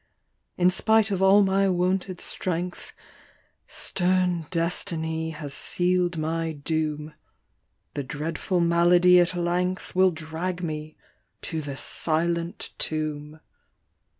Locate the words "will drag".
9.93-10.63